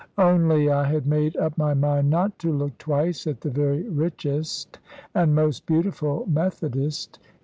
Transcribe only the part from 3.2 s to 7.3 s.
at the very richest and most beautiful Methodist.